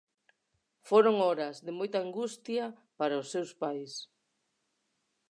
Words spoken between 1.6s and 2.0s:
de moita